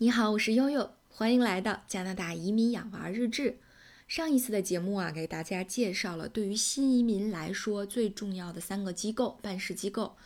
[0.00, 3.58] 你好，我是悠悠，欢迎来到加拿大移民养娃日志。
[4.06, 10.16] 上一次的节目啊，给大家介绍了对于新移民来说最重要的三个机构办事机构。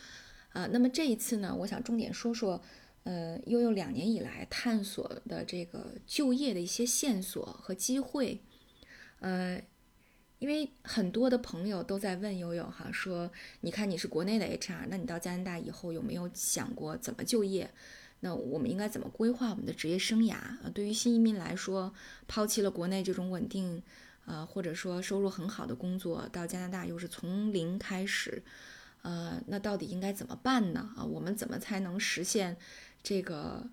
[0.53, 2.61] 呃，那么这一次呢，我想重点说说，
[3.04, 8.43] 呃，悠悠两年以来探索的这个就业的一些线索和机会。
[9.20, 9.59] 呃，
[10.39, 13.32] 因为很多的朋友都在问悠悠哈，说
[13.62, 17.70] 你看你是国内的 HR，那你到加拿大以后有没有想过怎么就业？
[18.25, 20.70] 那我们应该怎么规划我们的职业生涯啊？
[20.73, 21.92] 对于新移民来说，
[22.29, 23.83] 抛弃了国内这种稳定，
[24.27, 28.41] 呃，或者说收入很好的工作，到加拿大又是从零开始，
[29.02, 30.95] 呃，那到底应该怎么办呢？
[30.96, 32.56] 啊，我们怎么才能实现
[33.02, 33.69] 这个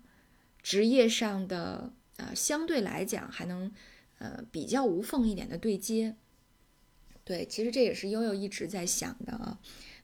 [0.60, 3.70] 职业上的呃相对来讲还能
[4.18, 6.16] 呃比较无缝一点的对接？
[7.22, 9.60] 对，其实这也是悠悠一直在想的啊。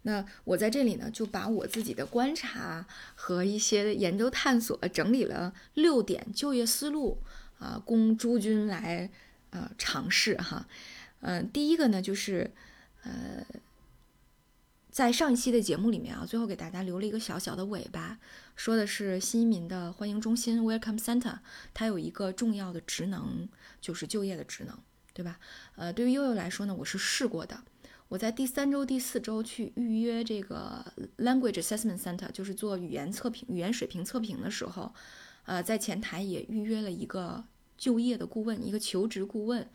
[0.07, 7.19] 那我在这里呢，就把我自己的观察和一些研究探索整理了六点就业思路
[7.59, 9.11] 啊，供诸君来
[9.51, 10.65] 呃尝试哈。
[11.23, 12.49] 嗯，第一个呢，就是
[13.03, 13.45] 呃，
[14.93, 18.17] 在上一期的节目里面啊，最后给大家留了一个小小的尾巴，
[18.55, 21.39] 说的是新移民的欢迎中心 （Welcome Center），
[21.75, 23.49] 它有一个重要的职能，
[23.81, 24.79] 就是就业的职能，
[25.13, 25.41] 对吧？
[25.75, 27.61] 呃，对于悠悠来说呢，我是试过的。
[28.09, 30.85] 我在第三周、第四周去预约这个
[31.19, 34.95] Language Assessment Center，就是做语言测评、语言水平测评的时候，
[35.45, 37.45] 呃，在前台也预约了一个
[37.77, 39.69] 就业的顾问，一个求职顾问，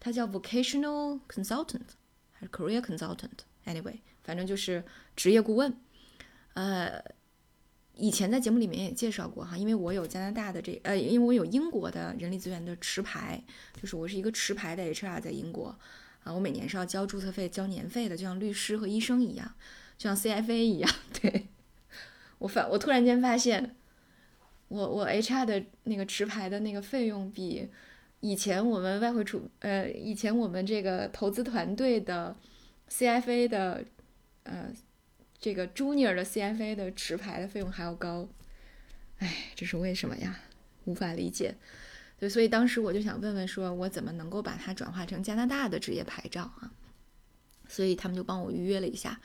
[0.00, 1.88] 他叫 Vocational Consultant
[2.32, 4.82] 还是 Career Consultant？Anyway，反正就是
[5.14, 5.76] 职业顾问。
[6.54, 7.04] 呃，
[7.96, 13.44] 以前在节目里面也介绍过哈，因为我有加拿大的这呃，因为我有英国的人力资源的持牌，
[13.78, 15.78] 就是我是一个持牌的 HR 在英国。
[16.28, 19.54] 啊，我每年是要交注册费、交年费的，就像律师和医生一样，
[19.96, 20.90] 就像 CFA 一样。
[21.20, 21.46] 对
[22.38, 23.74] 我反，我突然间发现，
[24.68, 27.70] 我我 HR 的那个持牌的那个费用比
[28.20, 32.36] 以前我们外汇储呃，以前我们这个投资团队的
[32.90, 33.84] CFA 的
[34.42, 34.70] 呃
[35.38, 38.28] 这个 Junior 的 CFA 的持牌的费用还要高。
[39.18, 40.40] 哎，这是为什么呀？
[40.84, 41.54] 无法理解。
[42.18, 46.72] 对，所以当时我就想问问，说我怎么能够把它转化成加拿大的职业牌照啊？
[47.68, 49.20] 所以他们就帮我预约了一下，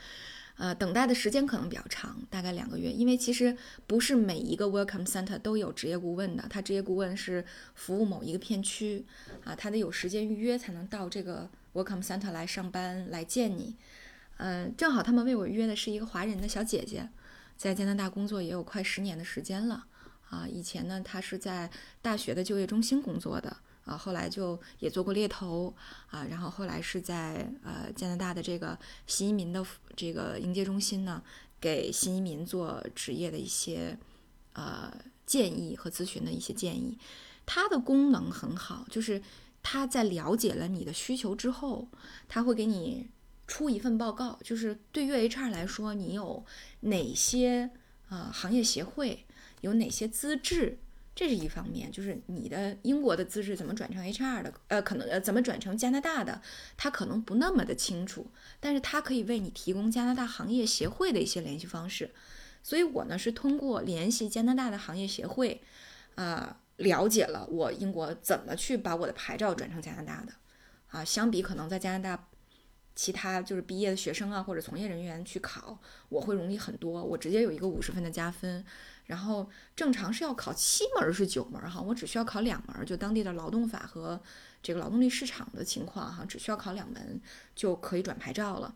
[0.56, 3.56] 呃，等待的时间可能比较长，大概两个月，因为其实
[3.86, 7.44] 不是每一个 Welcome Center 都有职业顾问的，他职业顾问是
[7.74, 9.04] 服务某一个片区
[9.42, 13.76] 啊，他得有时间预约才能到这个 Welcome Center 来上班来见你。
[14.36, 17.08] 嗯，正好他们为我约的是一个华人的小姐姐，
[17.56, 19.86] 在加拿大工作也有快十年的时间了。
[20.34, 21.70] 啊，以前呢，他是在
[22.02, 25.72] 大学的就业中心工作的啊，后来就也做过猎头
[26.10, 29.64] 啊，然后后来是在呃加拿大的这个新移民的
[29.94, 31.22] 这个迎接中心呢，
[31.60, 33.96] 给新移民做职业的一些
[34.54, 34.92] 呃
[35.24, 36.98] 建议和咨询的一些建议。
[37.46, 39.22] 它的功能很好，就是
[39.62, 41.86] 他在了解了你的需求之后，
[42.26, 43.08] 他会给你
[43.46, 46.44] 出一份报告，就是对于 HR 来说，你有
[46.80, 47.70] 哪些
[48.08, 49.26] 呃行业协会。
[49.64, 50.78] 有哪些资质？
[51.14, 54.52] 这是一方面，就是你的英国的资质怎么转成 HR 的？
[54.66, 56.42] 呃，可能呃怎么转成加拿大的？
[56.76, 58.26] 他可能不那么的清楚，
[58.58, 62.10] 但是他可以为你提供加拿大行业协会的一些联系方式。
[62.64, 65.62] 所以我呢是通过联系加拿大的行业协会，
[66.16, 70.32] 啊，了解了我英国怎么去把我的牌照转成加拿大的。
[70.88, 72.28] 啊，相比可能在加拿大
[72.96, 77.04] 其他就是毕业的学生啊或者从业人员去考，我会容易很多。
[77.04, 78.64] 我直接有一个五十分的加分。
[79.06, 84.18] 然后正常是要考七门是九门哈，我只需要考两门，就当地的劳动法和
[84.62, 87.20] 这个劳动力市场的情况哈，只需要考两门
[87.54, 88.74] 就可以转牌照了。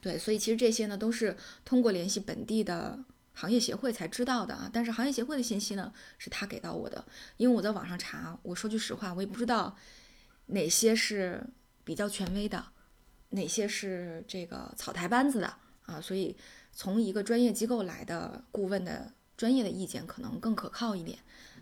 [0.00, 1.36] 对，所以其实这些呢都是
[1.66, 2.98] 通过联系本地的
[3.34, 4.70] 行业协会才知道的啊。
[4.72, 7.04] 但是行业协会的信息呢是他给到我的，
[7.36, 9.76] 因为我在网上查，我说句实话，我也不知道
[10.46, 11.44] 哪些是
[11.84, 12.64] 比较权威的，
[13.30, 15.54] 哪些是这个草台班子的
[15.84, 16.34] 啊，所以。
[16.72, 21.18] 从一个专业机构来的顾问的专业的意见可能更可靠一点，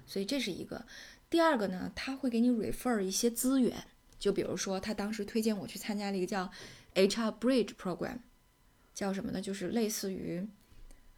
[0.06, 0.84] 所以这是一个。
[1.30, 3.84] 第二个呢，他会给你 refer 一些资源，
[4.18, 6.50] 就比如说他当时推荐我去参加了一个叫
[6.94, 8.18] HR Bridge Program，
[8.94, 9.40] 叫什么呢？
[9.40, 10.48] 就是类似于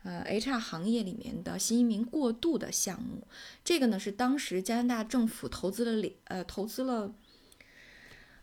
[0.02, 3.26] 呃 HR 行业里面的新移民过渡的项目。
[3.64, 7.14] 这个呢是当时加拿大政府投资了呃投资了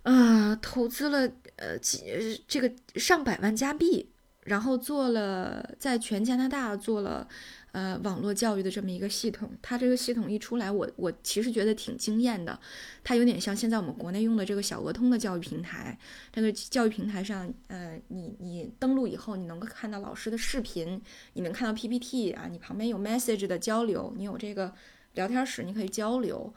[0.03, 4.09] 啊投资了呃几这个上百万加币。
[4.47, 7.27] 然后做了在全加拿大做了，
[7.73, 9.51] 呃，网络教育的这么一个系统。
[9.61, 12.57] 它这个系统一出来，我我其实觉得挺惊艳的。
[13.03, 15.97] 它有点像现在我们国内用的这个小鹅通的教育平台。
[16.31, 21.01] 这个教育平台上，呃，你你登录以后，你能够看到老师的视频，
[21.33, 24.73] 你能看到 PPT 啊，你旁边有 message 的交流，你有这个
[25.15, 26.53] 聊天室，你可以交流，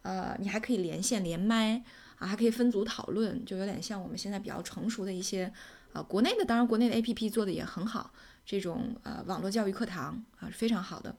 [0.00, 1.82] 呃，你还可以连线连麦
[2.16, 5.52] 啊，还可以分组讨论，就有点像我们现在比较成熟的一些，
[5.94, 8.12] 啊，国内的，当然国内的 APP 做的也很好，
[8.44, 11.16] 这种呃网络教育课堂啊是非常好的。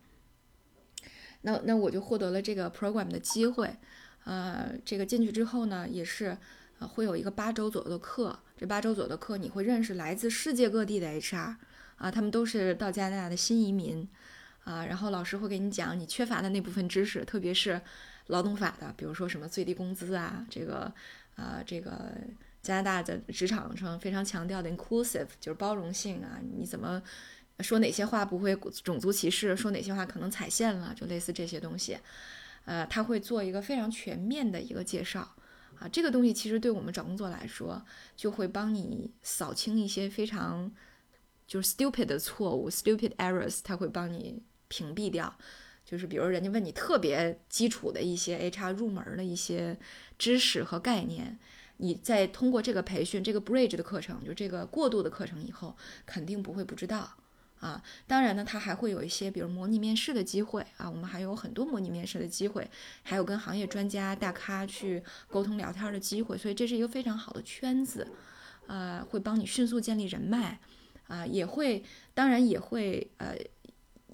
[1.42, 3.76] 那那我就获得了这个 program 的机会，
[4.26, 6.38] 呃，这个进去之后呢，也是
[6.80, 11.56] 呃会有一个八周左右的课，这八周左右的课你会认识来自世界各地的 HR，
[11.96, 14.06] 啊，他们都是到加拿大的新移民，
[14.66, 17.80] 啊，然后老师会给你讲你缺乏的那部分知识，特别是
[18.28, 20.92] 劳动法的，比如说什么最低工资啊，这个
[21.36, 22.12] 啊这个
[22.66, 27.02] 加拿大的职场上非常强调的 inclusive 就是包容性啊，你怎么？
[27.62, 28.54] 说哪些话不会
[28.84, 31.98] 种族歧视，说哪些话可能踩线了，就类似这些东西，
[32.66, 35.22] 呃，他会做一个非常全面的一个介绍，
[35.80, 37.82] 啊，这个东西其实对我们找工作来说，
[38.14, 40.70] 就会帮你扫清一些非常
[41.48, 45.34] 就是 stupid 的错误，stupid errors，他会帮你屏蔽掉，
[45.86, 49.80] 就是比如人家问你特别基础的一些 HR 入门的一些
[50.20, 51.40] 知识和概念。
[51.78, 55.76] 你在通过这个培训，这个 bridge 的课程，就这个过渡的课程以后，
[56.06, 57.16] 肯定不会不知道。
[57.60, 62.70] 啊，当然呢，它还会有一些，比如模拟面试的机会啊，我们还有很多模拟面试的机会，
[63.02, 68.08] 还有跟行业专家、大咖去沟通聊天的机会，所以这是一个非常好的圈子，
[68.68, 70.60] 呃，会帮你迅速建立人脉，
[71.08, 71.84] 啊，也会，
[72.14, 73.36] 当然也会，呃，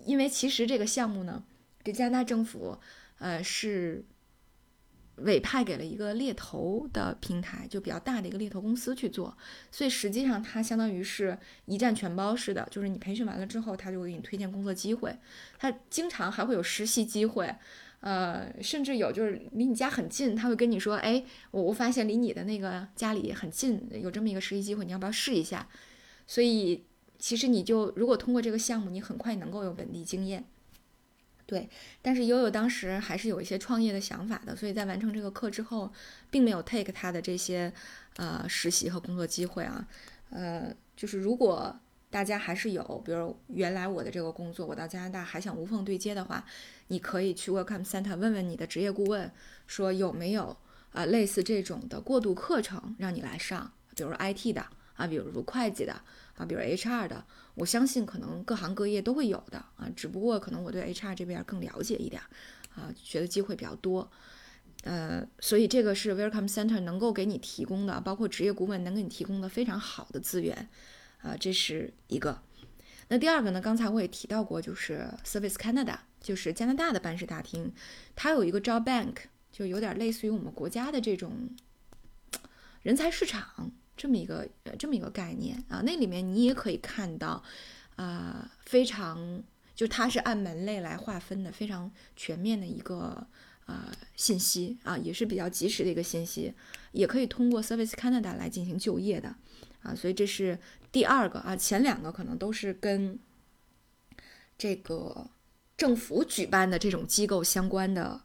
[0.06, 1.44] 因为其实这个项目呢，
[1.84, 2.78] 这加拿大政府，
[3.18, 4.06] 呃，是。
[5.24, 9.36] 委派给了一个猎头的平台，就比较大的一个猎头公司去做，
[9.72, 15.18] 所以实际上它相当于是一站全包式的，就是你培训完了之后，他就给你推荐工作机会，
[15.58, 17.56] 他经常还会有实习机会，
[18.02, 25.68] 呃，甚至有就是离你家很近，他会跟你说，哎，我我发现离你的那个家里很近，有这么一个实习机会，你要不要试一下？
[26.28, 26.86] 所以
[27.20, 30.46] 其实你就如果通过这个项目，你很快能够有本地经验。
[31.51, 31.69] 对，
[32.01, 35.92] 但是悠悠当时还是有一些创业的想法的，所以在完成这个课之后，
[36.30, 37.74] 并没有 take 他的这些
[38.15, 39.86] 呃实习和工作机会啊。
[40.30, 41.77] 呃，就是如果
[42.09, 46.45] 大家还是有，比如原来我的这个工作，我到加拿大还想无缝对接的话，
[46.88, 49.30] 你可以去 Welcome Center 问问你的职业顾问，
[49.68, 50.56] 说有没有
[50.94, 54.65] 啊类似这种的过渡课程让你来上，比如 IT 的
[54.95, 56.01] 啊，比如会计的
[56.36, 57.25] 啊，比如 HR 的。
[57.54, 62.22] 我相信可能各行各业都会有的啊，只不过可能我对 HR 这边更了解一点，
[62.74, 64.10] 啊，学的机会比较多，
[64.83, 70.69] 呃，所以这个是 Welcome Center 能够给你提供的，包括职业顾问能给你提供的非常好的资源，
[71.22, 72.42] 啊，这是一个。
[73.10, 77.74] 那第二个呢，刚才我也提到过，就是 Service Canada，就是加拿大的办事大厅，
[78.16, 79.16] 它有一个 Job Bank，
[79.51, 81.50] 就有点类似于我们国家的这种
[82.81, 83.74] 人才市场。
[84.01, 87.44] 这么一个呃，这么一个概念啊，那里面你也可以看到，
[87.98, 89.44] 啊，非常
[89.75, 93.27] 就它是按门类来划分的，非常全面的一个
[93.68, 96.51] 啊信息啊，也是比较及时的一个信息，
[96.94, 99.36] 也可以通过 Service Canada 来进行就业的
[99.83, 100.57] 啊，所以这是
[100.92, 103.19] 第二个啊，前两个可能都是跟
[104.57, 105.30] 这个
[105.77, 108.19] 政府举办的这种机构相关的，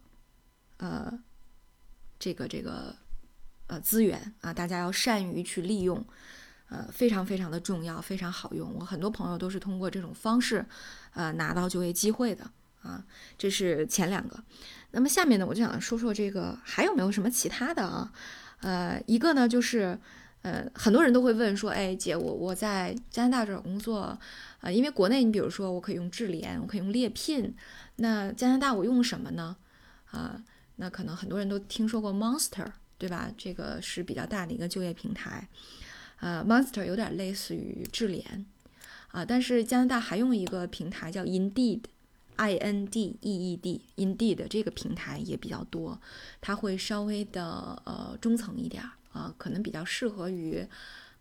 [0.78, 1.20] 呃，
[2.18, 2.96] 这个这个。
[3.68, 6.04] 呃，资源啊，大家要善于去利用，
[6.68, 8.72] 呃，非常非常的重要，非常好用。
[8.78, 10.64] 我很多朋友都是通过这种方式，
[11.14, 12.48] 呃，拿到就业机会的
[12.82, 13.04] 啊。
[13.36, 14.38] 这是前两个。
[14.92, 18.12] 那么下面呢，我就想说说这个还有没有什么其他的啊？
[18.60, 19.98] 呃，一个呢就是，
[20.42, 24.16] 呃，很多人都会问说，哎，姐，我我在加拿大找工作，
[24.60, 27.54] 啊，因为国内你比如说我可以用智联，我可以用猎聘，
[27.96, 29.56] 那加拿大我用什么呢？
[30.12, 30.40] 啊，
[30.76, 32.66] 那可能很多人都听说过 Monster。
[32.98, 33.30] 对吧？
[33.36, 35.46] 这个是比较大的一个就业平台，
[36.20, 38.46] 呃，Monster 有点类似于智联，
[39.08, 46.00] 啊，但是加拿大还用一个平台叫 Indeed，I N D E E D，Indeed 这个平台也比较多，
[46.40, 50.66] 它会稍微的呃中层一点啊，可能比较适合于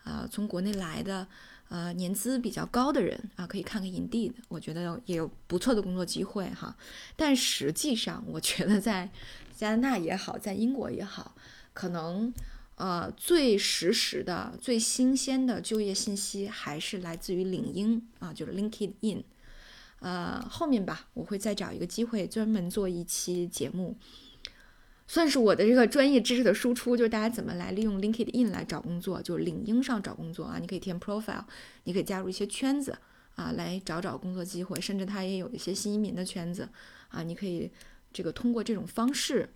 [0.04, 1.28] 啊从国内来的
[1.68, 6.74] 呃年资比较高的人啊，可以看看 Indeed，我觉得也有不错的工作机会哈。
[7.18, 9.10] 但实际上，我觉得在
[9.54, 11.36] 加拿大也好，在英国也好。
[11.76, 12.34] 可能，
[12.76, 19.24] 呃，最实时的、最新鲜的就业信息还是来自于领英啊，就是 LinkedIn。
[20.00, 23.98] 呃，后面吧，我会再找一个机会专门做一期节目，
[25.06, 31.44] 算是我的这个专业知识的输出，就是大家怎么来利用 LinkedIn 来找工作，就是领英上找工作啊，你可以填 profile，
[31.84, 32.98] 你可以加入一些圈子
[33.36, 36.70] 啊，来找找工作机会，甚至它也有一些新移民的圈子
[37.10, 37.70] 啊，你可以
[38.14, 39.50] 这个通过这种方式。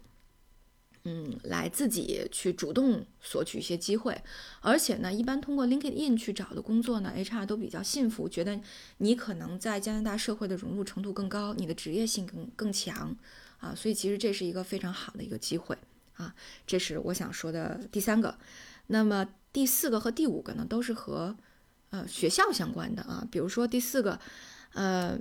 [1.03, 4.22] 嗯，来自己去主动索取一些机会，
[4.62, 8.60] 而且呢，一般通过 LinkedIn 去找的工作呢，HR 都比较信服，觉得
[8.98, 13.15] 你可能在加拿大社会的融入程度更高，你的职业性更更强，
[13.60, 15.77] 啊，所以其实这是一个非常好的一个机会。
[16.15, 16.36] 啊，
[16.68, 18.38] 这是我想说的第三个。
[18.88, 21.34] 那么第四个和第五个呢，都是和
[21.91, 23.01] 呃学校相关的。
[23.03, 24.20] 啊，比如说第四个，
[24.74, 25.18] 呃，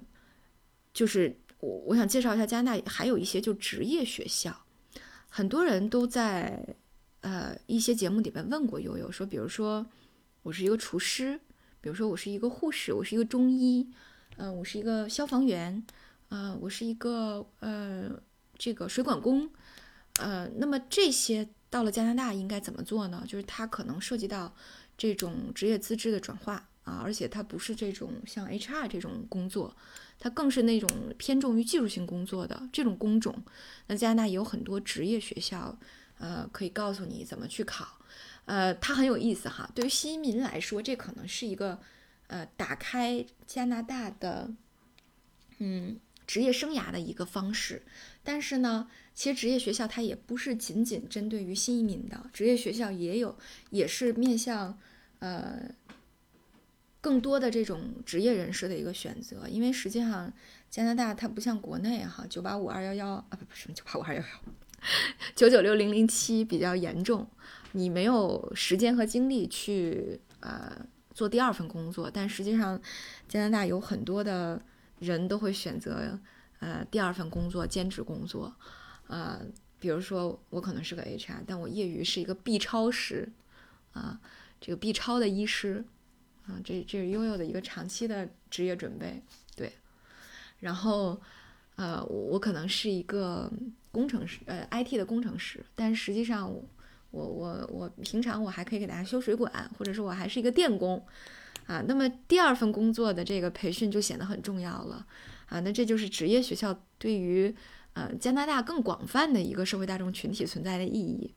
[0.92, 4.64] 就是我我想介绍一下加拿大还有一些就职业学校，
[5.28, 6.76] 很多人都在
[7.20, 9.87] 呃一些节目里面问过悠悠说，比如说
[10.42, 11.38] 我是一个厨师，
[11.80, 13.90] 比如说我是一个护士，我是一个中医，
[14.37, 15.85] 嗯，我是一个消防员，
[16.28, 18.11] 呃，我是一个呃
[18.56, 19.50] 这个水管工，
[20.20, 23.25] 呃，那么这些到了加拿大应该怎么做呢？
[23.26, 24.54] 就是它可能涉及到。
[25.00, 29.76] 这种职业资质的转化啊，而且它不是这种像 HR 这种工作，
[30.18, 33.45] 它更是那种偏重于技术性工作的这种工种。
[33.88, 35.78] 那加拿大也有很多职业学校，
[36.16, 37.99] 呃，可以告诉你怎么去考。
[38.47, 39.71] 呃，它很有意思哈。
[39.75, 41.78] 对于新移民来说，这可能是一个
[42.28, 44.50] 呃打开加拿大的
[45.59, 47.83] 嗯职业生涯的一个方式。
[48.25, 53.37] 但是呢，其实职业学校它也不是仅仅针对于新移民的，职业学校也有，
[53.68, 54.78] 也是面向。
[55.21, 55.61] 呃，
[57.00, 60.33] 更多的这种职业人士的一个选择，因为实际上
[60.69, 64.26] 加拿大它不像国内哈，九八五二幺幺啊，不不是九八五二幺幺，
[65.37, 67.26] 九九六零零七比较严重，
[67.73, 70.76] 你没有时间和精力去呃
[71.14, 72.81] 做第二份工作，但实际上
[73.28, 74.61] 加拿大有很多的
[74.99, 76.19] 人都会选择
[76.59, 78.52] 呃第二份工作兼职工作，
[79.07, 79.40] 呃，
[79.78, 83.31] 比如说我可能是个 HR，但我业余是一个 B 超师
[83.93, 84.21] 啊。
[84.61, 85.85] 这个 B 超的医师，
[86.49, 89.23] 啊，这这是悠悠的一个长期的职业准备，
[89.55, 89.71] 对。
[90.61, 91.21] 然后，
[91.76, 93.52] 呃，我我可能是一个
[93.93, 96.50] 工程师，呃，IT 的工程师，但实际上
[97.11, 101.05] 我我我平常我还可以给大家修水管，或者说我还是一个电工，
[101.67, 105.07] 啊，那么第二份工作的这个培训就显得很重要了，
[105.47, 107.55] 啊，那这就是职业学校对于
[107.93, 111.33] 呃加拿大更广泛的一个社会大众群体存在的意义，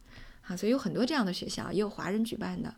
[0.48, 2.74] 啊，所以有很多这样的学校，也有华人举办的。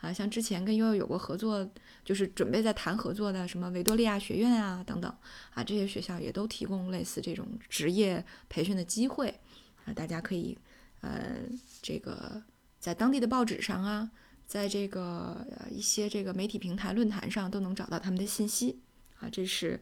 [0.00, 1.68] 啊，像之前跟悠悠有过合作，
[2.04, 5.10] 就是准备在谈合作的什么维多利亚学院啊等等，
[5.54, 9.40] 啊，这些学校也都提供类似这种职业培训的机会，
[9.86, 10.56] 啊，大家可以，
[11.00, 11.38] 呃，
[11.80, 12.42] 这个
[12.78, 14.10] 在当地的报纸上啊，
[14.46, 18.78] 在这个呃一些这个媒体平台论坛上都能找到他们的信息，
[19.18, 19.80] 啊，这是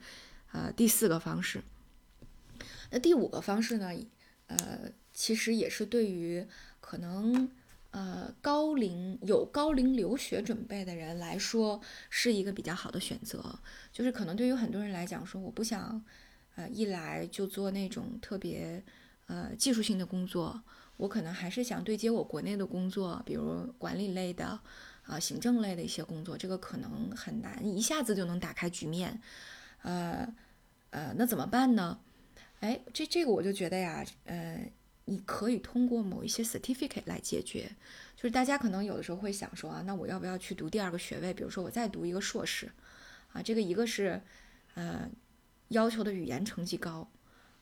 [0.52, 1.60] 呃第四个方式。
[2.92, 3.90] 那第五个方式呢，
[4.46, 6.46] 呃，其实也是对于
[6.80, 7.50] 可能。
[7.94, 13.56] 呃，高龄有高龄留学准备的人来说，是一个比较好的选择。
[13.92, 16.04] 就是可能对于很多人来讲，说我不想，
[16.56, 18.82] 呃，一来就做那种特别
[19.26, 20.60] 呃技术性的工作，
[20.96, 24.58] 我可能还是想对接我国内的工作，比如管理类的，
[25.04, 29.20] 啊，行政类的一些工作，这个可能很难一下子就能打开局面。
[29.82, 30.26] 呃，
[30.90, 31.96] 呃，那怎么办呢？
[32.58, 34.68] 哎，这这个我就觉得呀，呃。
[35.06, 37.70] 你可以通过某一些 certificate 来解决，
[38.16, 41.34] 就是大家可能有的时候会想说啊，那我要不要去读第二个学位？
[41.34, 42.70] 比如说我再读一个硕士，
[43.32, 44.20] 啊，这个一个是，
[44.74, 45.08] 呃，
[45.68, 47.10] 要求的语言成绩高，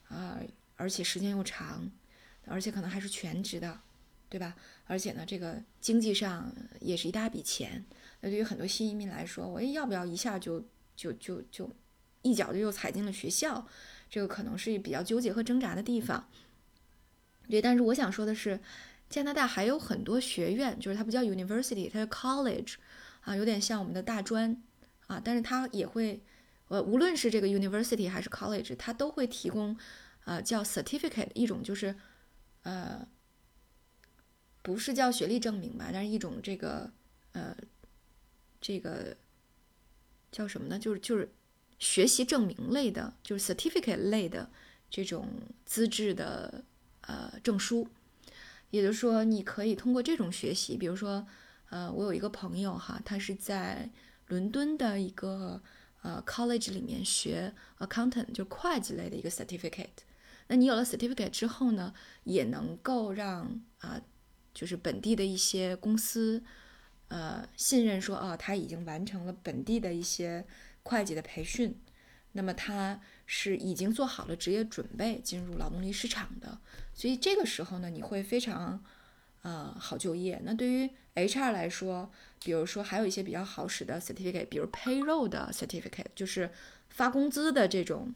[0.07, 0.39] 啊，
[0.77, 1.91] 而且时间又长，
[2.45, 3.81] 而且可能还是全职的，
[4.29, 4.55] 对吧？
[4.85, 7.83] 而且呢，这个经济上也是一大笔钱。
[8.21, 10.63] 那对于很多新移民来说，我要不要一下就
[10.95, 11.69] 就就就
[12.21, 13.67] 一脚就又踩进了学校？
[14.09, 16.29] 这个可能是比较纠结和挣扎的地方。
[17.49, 18.59] 对，但是我想说的是，
[19.09, 22.75] 加拿大还有很多学院，就是它不叫 university，它是 college，
[23.21, 24.59] 啊，有点像我们的大专，
[25.07, 26.23] 啊，但是它也会，
[26.69, 29.77] 呃，无论是这个 university 还是 college，它都会提供，
[30.23, 31.95] 呃，叫 certificate，一种就是，
[32.63, 33.07] 呃，
[34.61, 36.91] 不是叫学历证明吧，但是一种这个，
[37.33, 37.55] 呃，
[38.59, 39.15] 这个
[40.31, 40.79] 叫什么呢？
[40.79, 41.31] 就是就是
[41.77, 44.49] 学习证明类的，就是 certificate 类的
[44.89, 45.27] 这种
[45.65, 46.63] 资质的。
[47.07, 47.87] 呃，证书，
[48.69, 51.25] 也就是说，你可以通过这种学习，比如说，
[51.69, 53.89] 呃，我有一个朋友哈，他是在
[54.27, 55.61] 伦敦的一个
[56.01, 60.03] 呃 college 里面学 accountant，就会计类的一个 certificate。
[60.47, 61.93] 那你有了 certificate 之后呢，
[62.23, 64.01] 也能够让啊，
[64.53, 66.43] 就是本地的一些公司，
[67.09, 70.45] 呃，信任说，哦，他已经完成了本地的一些
[70.83, 71.79] 会计的培训，
[72.33, 72.99] 那么他
[73.35, 76.59] 是已经做好了职业准备进入劳动力市场的。
[76.93, 78.83] 所以这个时候呢，你会非常，
[79.41, 80.39] 呃，好就业。
[80.45, 82.11] 那对于 HR 来说，
[82.43, 86.51] 比如说还有一些比较好使的 certificate，比如 payroll 的 certificate，就是
[86.89, 88.13] 发工资的这种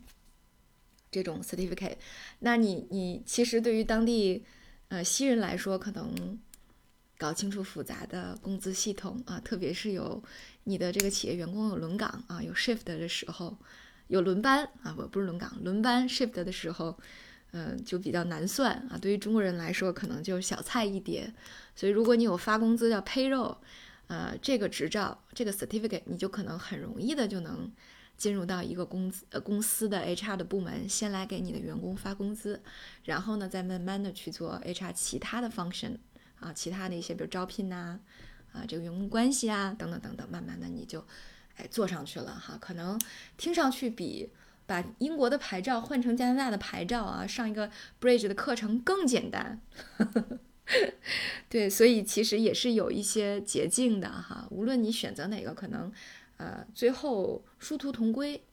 [1.09, 1.97] 这种 certificate。
[2.41, 4.45] 那你你其实对于当地
[4.89, 6.39] 呃新人来说，可能
[7.17, 10.23] 搞清楚复杂的工资系统啊，特别是有
[10.65, 13.57] 你的这个企业员工有轮岗啊，有 shift 的时候，
[14.07, 16.97] 有轮班啊，不不是轮岗，轮班 shift 的时候。
[17.51, 18.99] 嗯，就比较难算啊。
[19.01, 21.33] 对于中国人来说，可能就是小菜一碟。
[21.73, 23.55] 所以，如果你有发工资叫 payroll，
[24.07, 27.71] 呃，这个执照，这个 certificate，你就可能很容易的就能
[28.17, 32.61] 进入到一个公司呃公司的 HR 的部门，先来给你的员工发工资，
[33.05, 35.95] 然后呢，再慢慢的去做 HR 其他的 function
[36.41, 37.97] 啊，其他的一些比如招聘呐，
[38.51, 41.03] 啊，这个员工关系啊，等等等等，慢慢的你就
[41.57, 42.57] 哎做上去了哈。
[42.59, 42.99] 可能
[43.37, 44.29] 听上去比
[44.65, 47.69] 把英国的牌照换成加拿大的牌照啊，上一个
[48.01, 49.61] bridge 的课程更简单。
[51.47, 54.45] 对，所以其实也是有一些捷径的哈。
[54.51, 55.89] 无论你选择哪个，可能，
[56.35, 58.43] 呃，最后殊途同归，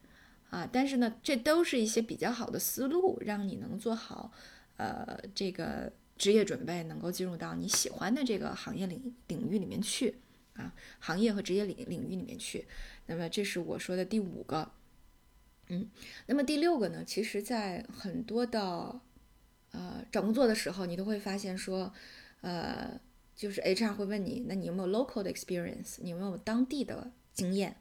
[0.51, 4.31] 啊，但是呢，这都是一些比较好的思路，让你能做好，
[4.77, 10.21] 呃，这个职业准备，能够进入到你喜欢的这个行业领领域里面去，
[10.55, 12.67] 啊，行业和职业领领域里面去。
[13.07, 14.71] 那么这是我说的第五个，
[15.69, 15.89] 嗯，
[16.27, 19.01] 那么第六个呢，其实在很多的。
[19.77, 21.93] 呃，找工作的时候，你都会发现说，
[22.43, 23.01] 呃，
[23.35, 27.75] 就是 HR 会问你，那你有没有 local 的 experience，你有没有当地的经验？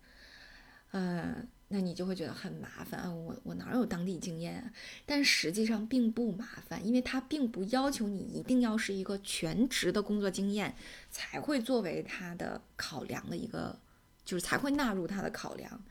[0.89, 4.71] 呃，那你就会觉得很麻烦啊，我我哪有当地经验啊？
[5.05, 10.75] 但实际上并不麻烦，因为他并不要求你一定要是一个全职的工作经验
[11.09, 13.79] 才会作为他的考量的一个，
[14.23, 15.83] 就是才会纳入他的考量。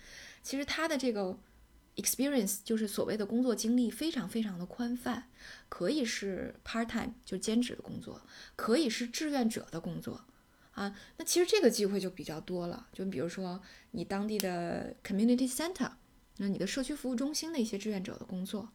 [0.43, 1.37] 其实他的这个。
[1.97, 5.29] experience 就是所谓的工作经历，非常非常的宽泛，
[5.69, 8.23] 可以是 part time 就兼职的工作，
[8.57, 10.25] 可以是志愿者的工作，
[10.73, 12.89] 啊，那其实这个机会就比较多了。
[12.93, 13.63] 就比如说
[13.93, 15.91] 你当地的 community center，
[16.37, 18.69] 那你的社区服务中心的一些志愿者的工作，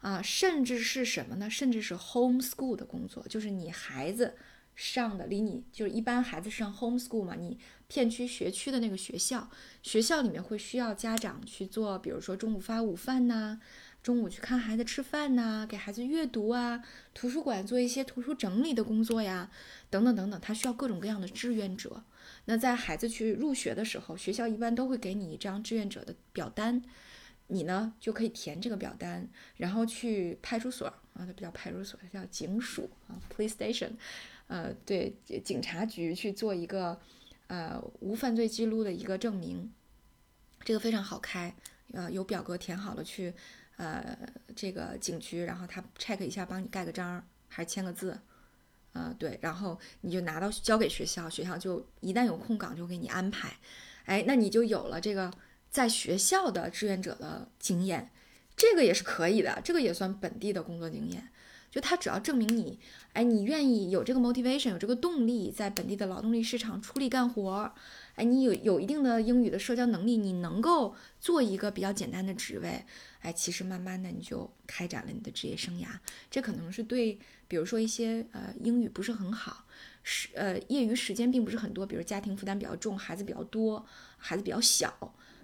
[0.00, 1.48] 啊，甚至是什么呢？
[1.50, 4.36] 甚至是 home school 的工作，就是你孩子。
[4.78, 9.50] 上的离你就是一般孩子上 home school 嘛，你片区学区的那个学校，
[9.82, 13.58] 学校里面会需要家长去做，比如说中午发午饭呐，
[14.06, 16.80] 中午去看孩子吃饭呐，给孩子阅读啊，
[17.12, 19.50] 图书馆做一些图书整理的工作呀，
[19.90, 22.04] 等等等等，他需要各种各样的志愿者。
[22.44, 26.80] 那在孩子去入学的时候，学校一般都会给你一张志愿者的表单，
[27.48, 33.90] 你呢就可以填这个表单，然后去派出所啊，它不叫派出所，它叫警署啊，police station。
[34.46, 36.96] 呃，对，警察局去做一个
[37.48, 39.72] 呃无犯罪记录的一个证明，
[40.60, 41.52] 这个非常好开，
[41.90, 43.34] 呃，有表格填好了去
[43.76, 44.16] 呃
[44.54, 48.18] 这个景区，然后他 check 一下，帮你盖个章还是签个字，
[48.92, 53.56] 呃，对，然后你就拿到交给学校，学校就一旦有空岗就给你安排，
[54.04, 55.30] 哎，那你就有了这个
[55.70, 58.10] 在学校的志愿者的经验，
[58.56, 61.28] 这个也是可以的，这个也算本地的工作经验。
[61.68, 62.80] 就他只要证明你，
[63.12, 67.74] 哎，你愿意有这个 motivation，有这个动力，在本地的劳动力市场出力干活，
[68.16, 72.84] 哎，你有有一定的英语的社交能力，你能够做一个比较简单的职位，
[73.20, 75.86] 哎，其实慢慢的你就开展了你的职业生涯。
[76.30, 79.66] 这可能是对，比如说一些呃英语不是很好，
[80.02, 83.84] 是呃业余时间并不是很多，比如家庭负担比较重，孩子比较多，
[84.16, 84.88] 孩子比较小，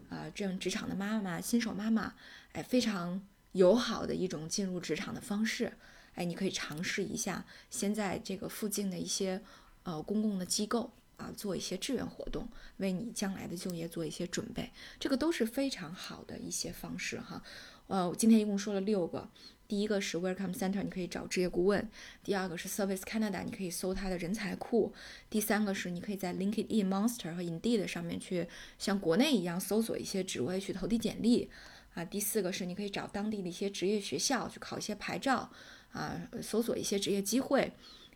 [0.09, 2.15] 啊，这样职场的妈妈、新手妈妈，
[2.53, 3.21] 哎，非常
[3.53, 5.75] 友好的一种进入职场的方式。
[6.15, 9.43] 哎，你可以尝试一下，先在这个附近的一些
[9.83, 10.91] 呃公共的机构
[11.23, 17.41] 啊做一些志愿活动，为你将来的就业做一些准备，这个都是非常好的一些方式哈。
[17.87, 19.29] 呃，我今天一共说了六个，
[19.69, 21.81] 第一个是 Welcome Center，你可以找职业顾问；
[22.25, 24.93] 第二个是 Service Canada，你可以搜它的人才库；
[25.31, 31.49] 第三个是你可以在 LinkedIn、Monster 和 Indeed 上面去像国内一样搜索一些职位去投递简历
[31.95, 35.51] 啊；第四个是你可以找当地的一些职业学校去考一些牌照。
[35.93, 37.71] 啊，搜索一些职业机会，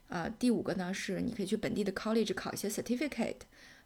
[0.09, 3.41] 啊，第五个呢是你可以去本地的 college 考一些 certificate，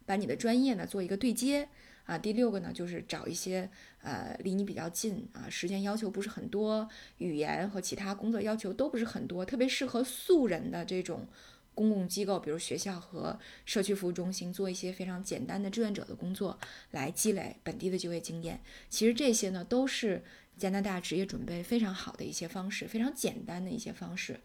[0.05, 1.67] 把你的专业呢做一个对接，
[2.05, 3.69] 啊，第六个呢就是找一些
[4.01, 11.27] 呃离你比较近啊，时间要求不是很多，语言和其他工作要求都不是很多，特别适合素人的这种
[11.73, 16.59] 公共机构，比如学校和社区服务中心，做一些非常简单的志愿者的工作，
[16.91, 18.61] 来积累本地的就业经验。
[18.89, 20.23] 其实这些呢都是。
[20.57, 24.39] 加拿大职业准备非常好的一些方式，非常简单的一些方式，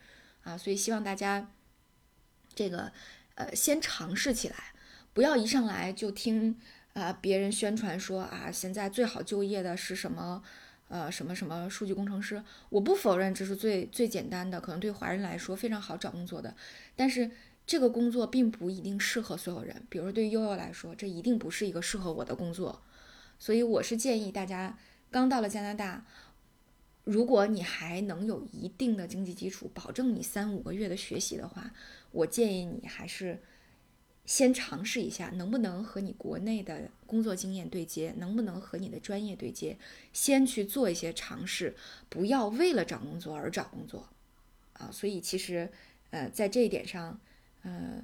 [0.45, 1.51] 啊，所以希望大家
[2.57, 2.90] 这个
[3.37, 4.57] 呃先尝试起来，
[5.12, 6.59] 不要一上来就听
[6.95, 10.42] 啊别人宣传说啊现在最好就业的是什么
[10.88, 12.42] 呃什么什么数据工程师。
[12.71, 16.57] 我不否认这是最最简单的，可能对华人来说非常好找工作的，
[16.97, 17.31] 但是
[17.66, 19.83] 这个工作并不一定适合所有人。
[19.88, 22.83] 比如说对于悠悠来说，这一定不是一个适合我的工作，
[23.38, 24.79] 所以我是建议大家。
[25.09, 26.05] 刚到了加拿大，
[27.07, 31.73] 如果你还能有一定的经济基础，保证你三五个月的学习的话，
[32.11, 33.40] 我建议你还是
[34.25, 39.79] 先尝试一下，能不能和你国内的工作经验对接，能不能和你的专业对接，
[40.12, 41.77] 先去做一些尝试，
[42.09, 44.09] 不要为了找工作而找工作，
[44.73, 45.71] 啊，所以其实，
[46.11, 47.21] 呃，在这一点上，
[47.62, 48.03] 呃，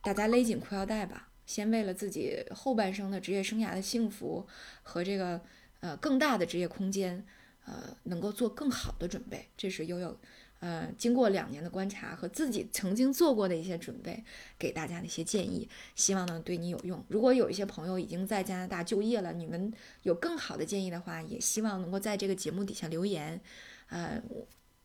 [0.00, 4.46] 大家勒紧裤腰带吧，先为了自己后半生的职业生涯的幸福
[4.82, 5.42] 和这个
[5.80, 7.26] 呃更大的职业空间，
[7.70, 10.18] 呃，能够做更好的准备，这是悠悠。
[10.58, 14.22] 呃，经过两年的观察和自己曾经做过的一些准备，
[14.58, 17.02] 给大家的一些建议，希望呢对你有用。
[17.08, 23.40] 如果有一些朋友已经在加拿大就业了，你们有更好的建议的话，也希望能够在这个节目底下留言。
[23.88, 24.20] 呃，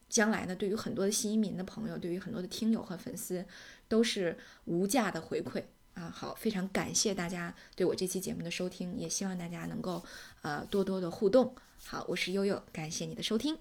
[0.08, 3.44] 将来呢，对于很多的新移民的朋友，对于很多的听友和粉丝，
[3.90, 5.62] 都是无价的回馈
[5.96, 6.10] 啊。
[6.10, 10.02] 好，非常感谢大家对我这期节目的收听，也希望大家能够
[10.42, 11.54] 呃多多的互动。
[11.88, 13.56] 好，我是悠悠，感谢你的收听。